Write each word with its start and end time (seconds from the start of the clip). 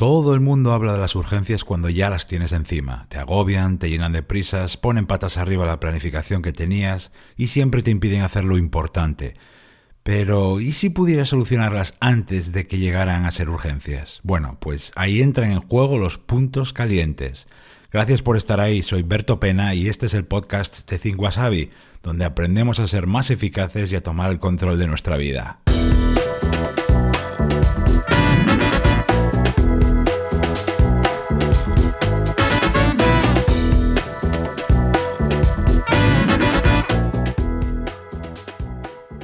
Todo 0.00 0.32
el 0.32 0.40
mundo 0.40 0.72
habla 0.72 0.94
de 0.94 0.98
las 0.98 1.14
urgencias 1.14 1.62
cuando 1.62 1.90
ya 1.90 2.08
las 2.08 2.26
tienes 2.26 2.52
encima. 2.52 3.04
Te 3.10 3.18
agobian, 3.18 3.78
te 3.78 3.90
llenan 3.90 4.12
de 4.12 4.22
prisas, 4.22 4.78
ponen 4.78 5.04
patas 5.04 5.36
arriba 5.36 5.66
la 5.66 5.78
planificación 5.78 6.40
que 6.40 6.54
tenías 6.54 7.12
y 7.36 7.48
siempre 7.48 7.82
te 7.82 7.90
impiden 7.90 8.22
hacer 8.22 8.44
lo 8.44 8.56
importante. 8.56 9.34
Pero, 10.02 10.58
¿y 10.58 10.72
si 10.72 10.88
pudieras 10.88 11.28
solucionarlas 11.28 11.92
antes 12.00 12.50
de 12.52 12.66
que 12.66 12.78
llegaran 12.78 13.26
a 13.26 13.30
ser 13.30 13.50
urgencias? 13.50 14.20
Bueno, 14.22 14.56
pues 14.58 14.90
ahí 14.96 15.20
entran 15.20 15.52
en 15.52 15.60
juego 15.60 15.98
los 15.98 16.16
puntos 16.16 16.72
calientes. 16.72 17.46
Gracias 17.92 18.22
por 18.22 18.38
estar 18.38 18.58
ahí, 18.58 18.82
soy 18.82 19.02
Berto 19.02 19.38
Pena 19.38 19.74
y 19.74 19.86
este 19.86 20.06
es 20.06 20.14
el 20.14 20.24
podcast 20.24 20.90
de 20.90 20.98
Think 20.98 21.20
Wasabi, 21.20 21.72
donde 22.02 22.24
aprendemos 22.24 22.80
a 22.80 22.86
ser 22.86 23.06
más 23.06 23.30
eficaces 23.30 23.92
y 23.92 23.96
a 23.96 24.02
tomar 24.02 24.30
el 24.30 24.38
control 24.38 24.78
de 24.78 24.86
nuestra 24.86 25.18
vida. 25.18 25.60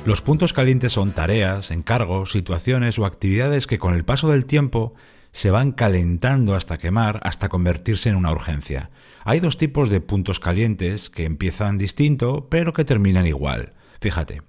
Los 0.06 0.22
puntos 0.22 0.52
calientes 0.52 0.92
son 0.92 1.10
tareas, 1.10 1.72
encargos, 1.72 2.30
situaciones 2.30 2.96
o 2.96 3.06
actividades 3.06 3.66
que 3.66 3.80
con 3.80 3.92
el 3.92 4.04
paso 4.04 4.28
del 4.28 4.46
tiempo 4.46 4.94
se 5.32 5.50
van 5.50 5.72
calentando 5.72 6.54
hasta 6.54 6.78
quemar, 6.78 7.18
hasta 7.24 7.48
convertirse 7.48 8.10
en 8.10 8.14
una 8.14 8.30
urgencia. 8.30 8.90
Hay 9.24 9.40
dos 9.40 9.56
tipos 9.56 9.90
de 9.90 10.00
puntos 10.00 10.38
calientes 10.38 11.10
que 11.10 11.24
empiezan 11.24 11.76
distinto, 11.76 12.46
pero 12.48 12.72
que 12.72 12.84
terminan 12.84 13.26
igual. 13.26 13.72
Fíjate. 14.00 14.42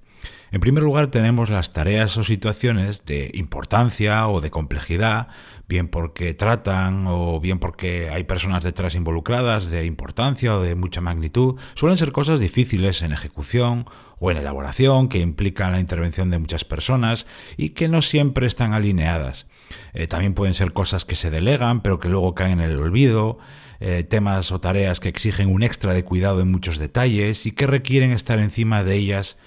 En 0.52 0.62
primer 0.62 0.84
lugar 0.84 1.12
tenemos 1.12 1.50
las 1.50 1.74
tareas 1.74 2.16
o 2.18 2.24
situaciones 2.24 3.06
de 3.06 3.32
importancia 3.34 4.28
o 4.30 4.40
de 4.40 4.50
complejidad, 4.50 5.28
bien 5.68 5.90
porque 5.90 6.34
tratan 6.34 7.06
o 7.08 7.40
bien 7.42 7.60
porque 7.60 8.10
hay 8.10 8.24
personas 8.24 8.64
detrás 8.64 8.96
involucradas 8.96 9.70
de 9.70 9.86
importancia 9.86 10.56
o 10.56 10.62
de 10.62 10.76
mucha 10.76 11.02
magnitud. 11.02 11.60
Suelen 11.76 11.98
ser 11.98 12.14
cosas 12.14 12.40
difíciles 12.40 13.02
en 13.02 13.12
ejecución 13.12 13.86
o 14.20 14.32
en 14.32 14.38
elaboración 14.38 15.10
que 15.10 15.20
implican 15.20 15.74
la 15.74 15.82
intervención 15.82 16.30
de 16.30 16.40
muchas 16.40 16.64
personas 16.64 17.26
y 17.58 17.70
que 17.70 17.90
no 17.90 18.02
siempre 18.02 18.48
están 18.48 18.74
alineadas. 18.74 19.48
Eh, 19.94 20.08
también 20.08 20.34
pueden 20.34 20.54
ser 20.54 20.72
cosas 20.72 21.04
que 21.04 21.16
se 21.16 21.30
delegan 21.30 21.82
pero 21.82 22.00
que 22.00 22.08
luego 22.08 22.36
caen 22.36 22.62
en 22.62 22.72
el 22.72 22.80
olvido. 22.80 23.38
Eh, 23.80 24.04
temas 24.04 24.52
o 24.52 24.60
tareas 24.60 25.00
que 25.00 25.10
exigen 25.10 25.54
un 25.54 25.62
extra 25.62 25.94
de 25.94 26.04
cuidado 26.04 26.42
en 26.42 26.50
muchos 26.50 26.80
detalles 26.80 27.46
y 27.46 27.52
que 27.52 27.68
requieren 27.68 28.12
estar 28.12 28.40
encima 28.40 28.84
de 28.84 28.96
ellas 28.96 29.38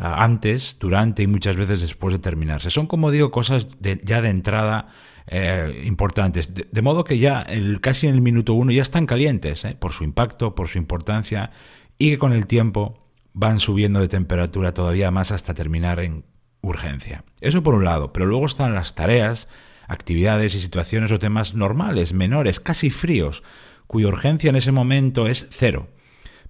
antes, 0.00 0.76
durante 0.78 1.22
y 1.22 1.26
muchas 1.26 1.56
veces 1.56 1.80
después 1.80 2.12
de 2.12 2.20
terminarse. 2.20 2.70
Son, 2.70 2.86
como 2.86 3.10
digo, 3.10 3.30
cosas 3.30 3.66
ya 3.80 4.22
de 4.22 4.28
entrada 4.28 4.88
eh, 5.26 5.82
importantes. 5.84 6.52
De, 6.54 6.82
modo 6.82 7.04
que 7.04 7.18
ya 7.18 7.42
el, 7.42 7.80
casi 7.80 8.06
en 8.06 8.14
el 8.14 8.20
minuto 8.20 8.54
uno 8.54 8.70
ya 8.70 8.82
están 8.82 9.06
calientes 9.06 9.66
por 9.80 9.92
su 9.92 10.04
impacto, 10.04 10.54
por 10.54 10.68
su 10.68 10.78
importancia 10.78 11.50
y 11.98 12.10
que 12.10 12.18
con 12.18 12.32
el 12.32 12.46
tiempo 12.46 13.06
van 13.32 13.58
subiendo 13.58 14.00
de 14.00 14.08
temperatura 14.08 14.72
todavía 14.72 15.10
más 15.10 15.32
hasta 15.32 15.54
terminar 15.54 16.00
en 16.00 16.24
urgencia. 16.60 17.24
Eso 17.40 17.62
por 17.62 17.74
un 17.74 17.84
lado, 17.84 18.12
pero 18.12 18.26
luego 18.26 18.46
están 18.46 18.74
las 18.74 18.94
tareas, 18.94 19.48
actividades 19.86 20.54
y 20.54 20.60
situaciones 20.60 21.10
o 21.12 21.18
temas 21.18 21.54
normales, 21.54 22.12
menores, 22.12 22.60
casi 22.60 22.90
fríos, 22.90 23.42
cuya 23.86 24.08
urgencia 24.08 24.50
en 24.50 24.56
ese 24.56 24.72
momento 24.72 25.26
es 25.26 25.48
cero. 25.50 25.88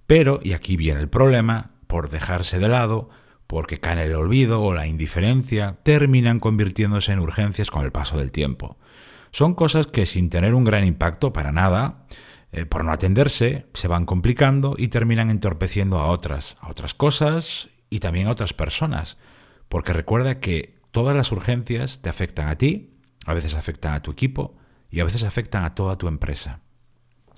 Pero, 0.07 0.39
y 0.43 0.53
aquí 0.53 0.77
viene 0.77 0.99
el 0.99 1.09
problema, 1.09 1.71
por 1.87 2.09
dejarse 2.09 2.59
de 2.59 2.67
lado, 2.67 3.09
porque 3.49 3.79
caen 3.79 3.97
el 3.97 4.13
olvido 4.13 4.61
o 4.61 4.75
la 4.75 4.85
indiferencia, 4.85 5.79
terminan 5.81 6.39
convirtiéndose 6.39 7.13
en 7.13 7.19
urgencias 7.19 7.71
con 7.71 7.83
el 7.83 7.91
paso 7.91 8.15
del 8.15 8.31
tiempo. 8.31 8.77
Son 9.31 9.55
cosas 9.55 9.87
que 9.87 10.05
sin 10.05 10.29
tener 10.29 10.53
un 10.53 10.63
gran 10.63 10.85
impacto 10.85 11.33
para 11.33 11.51
nada, 11.51 12.05
eh, 12.51 12.67
por 12.67 12.85
no 12.85 12.91
atenderse, 12.91 13.65
se 13.73 13.87
van 13.87 14.05
complicando 14.05 14.75
y 14.77 14.89
terminan 14.89 15.31
entorpeciendo 15.31 15.97
a 15.97 16.11
otras, 16.11 16.57
a 16.61 16.69
otras 16.69 16.93
cosas 16.93 17.69
y 17.89 18.01
también 18.01 18.27
a 18.27 18.31
otras 18.33 18.53
personas. 18.53 19.17
Porque 19.67 19.93
recuerda 19.93 20.39
que 20.39 20.75
todas 20.91 21.15
las 21.15 21.31
urgencias 21.31 22.03
te 22.03 22.09
afectan 22.09 22.49
a 22.49 22.55
ti, 22.59 22.99
a 23.25 23.33
veces 23.33 23.55
afectan 23.55 23.95
a 23.95 24.03
tu 24.03 24.11
equipo 24.11 24.57
y 24.91 24.99
a 24.99 25.05
veces 25.05 25.23
afectan 25.23 25.63
a 25.63 25.73
toda 25.73 25.97
tu 25.97 26.07
empresa. 26.07 26.59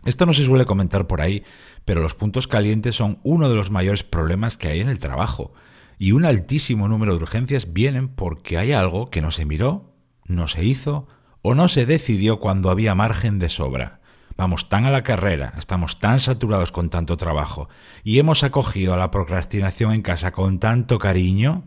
Esto 0.03 0.25
no 0.25 0.33
se 0.33 0.43
suele 0.43 0.65
comentar 0.65 1.07
por 1.07 1.21
ahí, 1.21 1.45
pero 1.85 2.01
los 2.01 2.15
puntos 2.15 2.49
calientes 2.49 2.95
son 2.95 3.19
uno 3.23 3.47
de 3.47 3.55
los 3.55 3.71
mayores 3.71 4.03
problemas 4.03 4.57
que 4.57 4.67
hay 4.67 4.81
en 4.81 4.89
el 4.89 4.99
trabajo. 4.99 5.53
Y 6.01 6.13
un 6.13 6.25
altísimo 6.25 6.87
número 6.87 7.15
de 7.15 7.21
urgencias 7.21 7.73
vienen 7.73 8.07
porque 8.07 8.57
hay 8.57 8.71
algo 8.71 9.11
que 9.11 9.21
no 9.21 9.29
se 9.29 9.45
miró, 9.45 9.93
no 10.25 10.47
se 10.47 10.65
hizo 10.65 11.07
o 11.43 11.53
no 11.53 11.67
se 11.67 11.85
decidió 11.85 12.39
cuando 12.39 12.71
había 12.71 12.95
margen 12.95 13.37
de 13.37 13.49
sobra. 13.49 13.99
Vamos 14.35 14.67
tan 14.67 14.85
a 14.85 14.89
la 14.89 15.03
carrera, 15.03 15.53
estamos 15.59 15.99
tan 15.99 16.19
saturados 16.19 16.71
con 16.71 16.89
tanto 16.89 17.17
trabajo 17.17 17.69
y 18.03 18.17
hemos 18.17 18.43
acogido 18.43 18.95
a 18.95 18.97
la 18.97 19.11
procrastinación 19.11 19.93
en 19.93 20.01
casa 20.01 20.31
con 20.31 20.57
tanto 20.57 20.97
cariño 20.97 21.65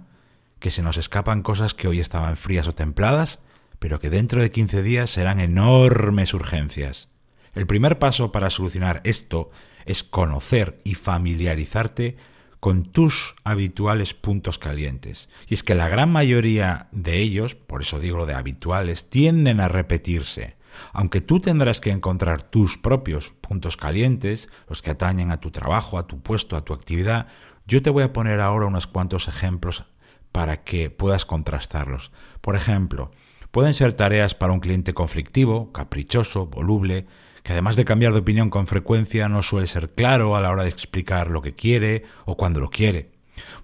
que 0.58 0.72
se 0.72 0.82
nos 0.82 0.96
escapan 0.96 1.42
cosas 1.44 1.72
que 1.72 1.86
hoy 1.86 2.00
estaban 2.00 2.36
frías 2.36 2.66
o 2.66 2.74
templadas, 2.74 3.38
pero 3.78 4.00
que 4.00 4.10
dentro 4.10 4.42
de 4.42 4.50
15 4.50 4.82
días 4.82 5.10
serán 5.10 5.38
enormes 5.38 6.34
urgencias. 6.34 7.08
El 7.54 7.68
primer 7.68 8.00
paso 8.00 8.32
para 8.32 8.50
solucionar 8.50 9.00
esto 9.04 9.52
es 9.86 10.02
conocer 10.02 10.80
y 10.82 10.96
familiarizarte 10.96 12.16
con 12.64 12.82
tus 12.82 13.34
habituales 13.44 14.14
puntos 14.14 14.58
calientes. 14.58 15.28
Y 15.46 15.52
es 15.52 15.62
que 15.62 15.74
la 15.74 15.86
gran 15.86 16.10
mayoría 16.10 16.88
de 16.92 17.20
ellos, 17.20 17.54
por 17.54 17.82
eso 17.82 18.00
digo 18.00 18.16
lo 18.16 18.24
de 18.24 18.32
habituales, 18.32 19.10
tienden 19.10 19.60
a 19.60 19.68
repetirse. 19.68 20.56
Aunque 20.94 21.20
tú 21.20 21.40
tendrás 21.40 21.82
que 21.82 21.90
encontrar 21.90 22.40
tus 22.40 22.78
propios 22.78 23.34
puntos 23.42 23.76
calientes, 23.76 24.48
los 24.66 24.80
que 24.80 24.92
atañen 24.92 25.30
a 25.30 25.40
tu 25.40 25.50
trabajo, 25.50 25.98
a 25.98 26.06
tu 26.06 26.22
puesto, 26.22 26.56
a 26.56 26.64
tu 26.64 26.72
actividad, 26.72 27.26
yo 27.66 27.82
te 27.82 27.90
voy 27.90 28.02
a 28.02 28.14
poner 28.14 28.40
ahora 28.40 28.64
unos 28.64 28.86
cuantos 28.86 29.28
ejemplos 29.28 29.84
para 30.32 30.64
que 30.64 30.88
puedas 30.88 31.26
contrastarlos. 31.26 32.12
Por 32.40 32.56
ejemplo, 32.56 33.10
pueden 33.54 33.74
ser 33.74 33.92
tareas 33.92 34.34
para 34.34 34.52
un 34.52 34.58
cliente 34.58 34.94
conflictivo, 34.94 35.70
caprichoso, 35.70 36.46
voluble, 36.46 37.06
que 37.44 37.52
además 37.52 37.76
de 37.76 37.84
cambiar 37.84 38.12
de 38.12 38.18
opinión 38.18 38.50
con 38.50 38.66
frecuencia 38.66 39.28
no 39.28 39.42
suele 39.42 39.68
ser 39.68 39.90
claro 39.90 40.34
a 40.34 40.40
la 40.40 40.50
hora 40.50 40.64
de 40.64 40.70
explicar 40.70 41.30
lo 41.30 41.40
que 41.40 41.54
quiere 41.54 42.02
o 42.24 42.36
cuando 42.36 42.58
lo 42.58 42.68
quiere. 42.68 43.12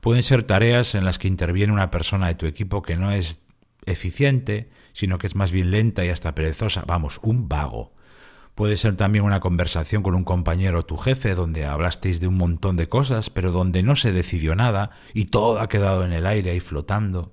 Pueden 0.00 0.22
ser 0.22 0.44
tareas 0.44 0.94
en 0.94 1.04
las 1.04 1.18
que 1.18 1.26
interviene 1.26 1.72
una 1.72 1.90
persona 1.90 2.28
de 2.28 2.36
tu 2.36 2.46
equipo 2.46 2.82
que 2.82 2.96
no 2.96 3.10
es 3.10 3.40
eficiente, 3.84 4.70
sino 4.92 5.18
que 5.18 5.26
es 5.26 5.34
más 5.34 5.50
bien 5.50 5.72
lenta 5.72 6.04
y 6.04 6.10
hasta 6.10 6.36
perezosa, 6.36 6.84
vamos, 6.86 7.18
un 7.24 7.48
vago. 7.48 7.92
Puede 8.54 8.76
ser 8.76 8.94
también 8.94 9.24
una 9.24 9.40
conversación 9.40 10.04
con 10.04 10.14
un 10.14 10.22
compañero 10.22 10.78
o 10.78 10.86
tu 10.86 10.98
jefe 10.98 11.34
donde 11.34 11.66
hablasteis 11.66 12.20
de 12.20 12.28
un 12.28 12.36
montón 12.36 12.76
de 12.76 12.88
cosas, 12.88 13.28
pero 13.28 13.50
donde 13.50 13.82
no 13.82 13.96
se 13.96 14.12
decidió 14.12 14.54
nada 14.54 14.92
y 15.14 15.24
todo 15.24 15.58
ha 15.58 15.68
quedado 15.68 16.04
en 16.04 16.12
el 16.12 16.26
aire 16.26 16.52
ahí 16.52 16.60
flotando. 16.60 17.32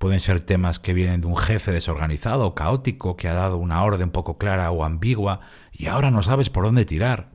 Pueden 0.00 0.20
ser 0.20 0.40
temas 0.40 0.78
que 0.78 0.94
vienen 0.94 1.20
de 1.20 1.26
un 1.26 1.36
jefe 1.36 1.72
desorganizado 1.72 2.54
caótico 2.54 3.18
que 3.18 3.28
ha 3.28 3.34
dado 3.34 3.58
una 3.58 3.82
orden 3.82 4.10
poco 4.10 4.38
clara 4.38 4.70
o 4.70 4.82
ambigua 4.82 5.40
y 5.72 5.88
ahora 5.88 6.10
no 6.10 6.22
sabes 6.22 6.48
por 6.48 6.64
dónde 6.64 6.86
tirar. 6.86 7.28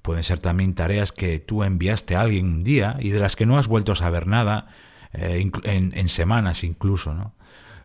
Pueden 0.00 0.22
ser 0.22 0.38
también 0.38 0.76
tareas 0.76 1.10
que 1.10 1.40
tú 1.40 1.64
enviaste 1.64 2.14
a 2.14 2.20
alguien 2.20 2.46
un 2.46 2.62
día 2.62 2.96
y 3.00 3.10
de 3.10 3.18
las 3.18 3.34
que 3.34 3.46
no 3.46 3.58
has 3.58 3.66
vuelto 3.66 3.90
a 3.90 3.96
saber 3.96 4.28
nada 4.28 4.68
eh, 5.12 5.50
en, 5.64 5.92
en, 5.92 6.08
semanas 6.08 6.62
incluso, 6.62 7.14
¿no? 7.14 7.34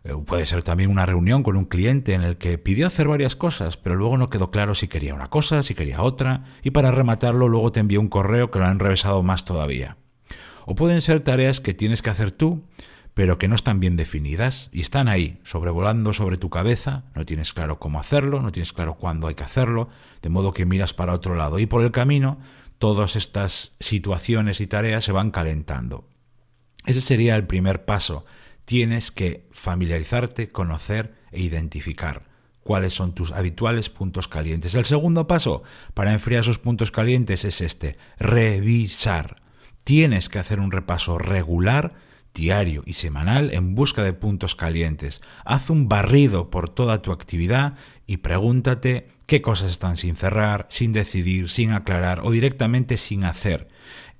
Eh, 0.04 0.14
puede 0.24 0.46
ser 0.46 0.62
también 0.62 0.92
una 0.92 1.06
reunión 1.06 1.42
con 1.42 1.56
un 1.56 1.64
cliente 1.64 2.14
en 2.14 2.22
el 2.22 2.36
que 2.36 2.56
pidió 2.56 2.86
hacer 2.86 3.08
varias 3.08 3.34
cosas, 3.34 3.76
pero 3.76 3.96
luego 3.96 4.16
no 4.16 4.30
quedó 4.30 4.52
claro 4.52 4.76
si 4.76 4.86
quería 4.86 5.16
una 5.16 5.26
cosa, 5.26 5.64
si 5.64 5.74
quería 5.74 6.02
otra, 6.02 6.44
y 6.62 6.70
para 6.70 6.92
rematarlo 6.92 7.48
luego 7.48 7.72
te 7.72 7.80
envió 7.80 8.00
un 8.00 8.08
correo 8.08 8.52
que 8.52 8.60
lo 8.60 8.66
han 8.66 8.78
revesado 8.78 9.24
más 9.24 9.44
todavía. 9.44 9.96
O 10.66 10.76
pueden 10.76 11.00
ser 11.00 11.18
tareas 11.24 11.60
que 11.60 11.74
tienes 11.74 12.00
que 12.00 12.10
hacer 12.10 12.30
tú, 12.30 12.62
pero 13.14 13.38
que 13.38 13.48
no 13.48 13.54
están 13.54 13.80
bien 13.80 13.96
definidas 13.96 14.68
y 14.72 14.80
están 14.80 15.08
ahí, 15.08 15.40
sobrevolando 15.44 16.12
sobre 16.12 16.36
tu 16.36 16.50
cabeza, 16.50 17.04
no 17.14 17.24
tienes 17.24 17.52
claro 17.52 17.78
cómo 17.78 18.00
hacerlo, 18.00 18.42
no 18.42 18.52
tienes 18.52 18.72
claro 18.72 18.94
cuándo 18.94 19.28
hay 19.28 19.34
que 19.34 19.44
hacerlo, 19.44 19.88
de 20.20 20.28
modo 20.28 20.52
que 20.52 20.66
miras 20.66 20.92
para 20.92 21.14
otro 21.14 21.34
lado 21.34 21.58
y 21.58 21.66
por 21.66 21.82
el 21.82 21.92
camino 21.92 22.38
todas 22.78 23.16
estas 23.16 23.72
situaciones 23.80 24.60
y 24.60 24.66
tareas 24.66 25.04
se 25.04 25.12
van 25.12 25.30
calentando. 25.30 26.08
Ese 26.84 27.00
sería 27.00 27.36
el 27.36 27.46
primer 27.46 27.84
paso 27.84 28.26
tienes 28.64 29.10
que 29.10 29.46
familiarizarte, 29.52 30.50
conocer 30.50 31.14
e 31.32 31.42
identificar 31.42 32.22
cuáles 32.62 32.94
son 32.94 33.14
tus 33.14 33.30
habituales 33.30 33.90
puntos 33.90 34.26
calientes. 34.26 34.74
El 34.74 34.86
segundo 34.86 35.26
paso 35.26 35.62
para 35.92 36.12
enfriar 36.12 36.40
esos 36.40 36.58
puntos 36.58 36.90
calientes 36.90 37.44
es 37.44 37.60
este, 37.60 37.96
revisar. 38.18 39.42
Tienes 39.84 40.30
que 40.30 40.38
hacer 40.38 40.60
un 40.60 40.72
repaso 40.72 41.18
regular, 41.18 41.94
diario 42.34 42.82
y 42.84 42.94
semanal 42.94 43.54
en 43.54 43.74
busca 43.74 44.02
de 44.02 44.12
puntos 44.12 44.54
calientes. 44.54 45.22
Haz 45.44 45.70
un 45.70 45.88
barrido 45.88 46.50
por 46.50 46.68
toda 46.68 47.00
tu 47.00 47.12
actividad 47.12 47.74
y 48.06 48.18
pregúntate 48.18 49.08
qué 49.26 49.40
cosas 49.40 49.70
están 49.70 49.96
sin 49.96 50.16
cerrar, 50.16 50.66
sin 50.70 50.92
decidir, 50.92 51.48
sin 51.48 51.72
aclarar 51.72 52.20
o 52.24 52.30
directamente 52.30 52.96
sin 52.96 53.24
hacer. 53.24 53.68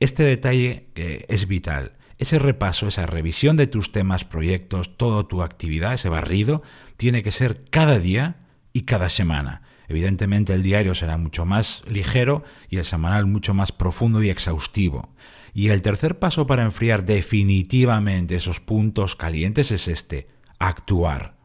Este 0.00 0.22
detalle 0.22 0.86
eh, 0.94 1.26
es 1.28 1.46
vital. 1.48 1.92
Ese 2.18 2.38
repaso, 2.38 2.86
esa 2.86 3.06
revisión 3.06 3.56
de 3.56 3.66
tus 3.66 3.92
temas, 3.92 4.24
proyectos, 4.24 4.96
toda 4.96 5.26
tu 5.28 5.42
actividad, 5.42 5.94
ese 5.94 6.08
barrido, 6.08 6.62
tiene 6.96 7.22
que 7.22 7.32
ser 7.32 7.64
cada 7.70 7.98
día 7.98 8.36
y 8.72 8.82
cada 8.82 9.08
semana. 9.08 9.62
Evidentemente 9.88 10.54
el 10.54 10.62
diario 10.62 10.94
será 10.94 11.18
mucho 11.18 11.44
más 11.44 11.82
ligero 11.86 12.44
y 12.70 12.78
el 12.78 12.84
semanal 12.84 13.26
mucho 13.26 13.52
más 13.52 13.72
profundo 13.72 14.22
y 14.22 14.30
exhaustivo. 14.30 15.10
Y 15.54 15.68
el 15.68 15.82
tercer 15.82 16.18
paso 16.18 16.46
para 16.48 16.64
enfriar 16.64 17.04
definitivamente 17.04 18.34
esos 18.34 18.60
puntos 18.60 19.14
calientes 19.14 19.70
es 19.70 19.86
este, 19.86 20.26
actuar. 20.58 21.36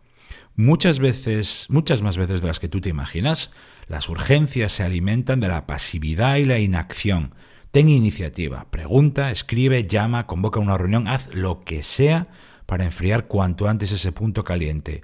Muchas 0.55 0.99
veces, 0.99 1.67
muchas 1.69 2.01
más 2.01 2.17
veces 2.17 2.41
de 2.41 2.47
las 2.47 2.59
que 2.59 2.67
tú 2.67 2.81
te 2.81 2.89
imaginas, 2.89 3.51
las 3.87 4.09
urgencias 4.09 4.73
se 4.73 4.83
alimentan 4.83 5.39
de 5.39 5.47
la 5.47 5.67
pasividad 5.67 6.37
y 6.37 6.45
la 6.45 6.59
inacción. 6.59 7.35
Ten 7.71 7.87
iniciativa, 7.87 8.65
pregunta, 8.71 9.29
escribe, 9.29 9.85
llama, 9.85 10.25
convoca 10.25 10.59
una 10.59 10.77
reunión, 10.77 11.07
haz 11.07 11.33
lo 11.33 11.61
que 11.61 11.83
sea 11.83 12.27
para 12.65 12.85
enfriar 12.85 13.27
cuanto 13.27 13.67
antes 13.67 13.91
ese 13.91 14.11
punto 14.11 14.43
caliente. 14.43 15.03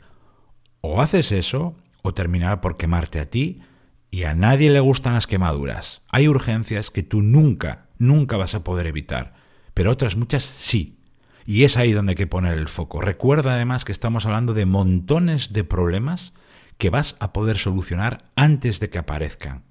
O 0.82 1.00
haces 1.00 1.32
eso, 1.32 1.78
o 2.02 2.14
terminará 2.14 2.60
por 2.60 2.76
quemarte 2.76 3.20
a 3.20 3.30
ti, 3.30 3.62
y 4.10 4.24
a 4.24 4.34
nadie 4.34 4.72
le 4.72 4.80
gustan 4.80 5.14
las 5.14 5.28
quemaduras. 5.28 6.02
Hay 6.10 6.28
urgencias 6.28 6.90
que 6.90 7.04
tú 7.04 7.22
nunca, 7.22 7.85
nunca 7.98 8.38
vas 8.38 8.56
a 8.56 8.64
poder 8.64 8.88
evitar, 8.88 9.34
pero 9.74 9.92
otras 9.92 10.16
muchas 10.16 10.44
sí. 10.44 10.98
Y 11.46 11.64
es 11.64 11.78
ahí 11.78 11.92
donde 11.92 12.12
hay 12.12 12.16
que 12.16 12.28
poner 12.28 12.58
el 12.58 12.68
foco. 12.68 13.02
Recuerda 13.02 13.54
además 13.54 13.86
que 13.86 13.92
estamos 13.92 14.26
hablando 14.26 14.54
de 14.54 14.66
montones 14.66 15.54
de 15.54 15.64
problemas 15.64 16.34
que 16.78 16.90
vas 16.90 17.16
a 17.20 17.34
poder 17.34 17.58
solucionar 17.58 18.26
antes 18.36 18.80
de 18.80 18.90
que 18.90 18.98
aparezcan. 18.98 19.64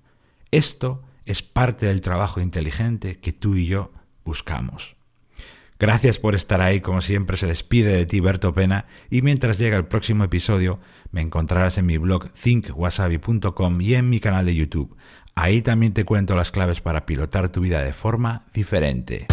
Esto 0.51 1.03
es 1.27 1.43
parte 1.43 1.87
del 1.87 2.01
trabajo 2.01 2.41
inteligente 2.41 3.19
que 3.19 3.33
tú 3.33 3.57
y 3.57 3.67
yo 3.67 3.93
buscamos. 4.25 4.97
Gracias 5.79 6.19
por 6.19 6.35
estar 6.35 6.61
ahí, 6.61 6.81
como 6.81 7.01
siempre 7.01 7.37
se 7.37 7.49
despide 7.49 7.95
de 7.95 8.07
ti 8.07 8.21
Berto 8.21 8.55
Pena 8.55 8.87
y 9.11 9.23
mientras 9.23 9.59
llega 9.59 9.77
el 9.77 9.87
próximo 9.87 10.25
episodio 10.25 10.79
me 11.11 11.21
encontrarás 11.21 11.79
en 11.79 11.87
mi 11.87 11.99
blog 11.99 12.31
thinkwasabi.com 12.33 13.81
y 13.81 13.95
en 13.95 14.09
mi 14.09 14.21
canal 14.21 14.47
de 14.47 14.55
YouTube. 14.55 14.97
Ahí 15.35 15.63
también 15.63 15.93
te 15.93 16.05
cuento 16.05 16.37
las 16.37 16.53
claves 16.53 16.81
para 16.81 17.07
pilotar 17.07 17.49
tu 17.49 17.61
vida 17.61 17.83
de 17.83 17.93
forma 17.93 18.45
diferente. 18.55 19.27